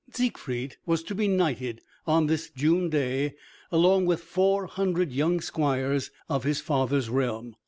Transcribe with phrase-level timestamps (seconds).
[0.11, 3.35] Siegfried was to be knighted on this June day
[3.71, 7.55] along with four hundred young squires of his father's realm.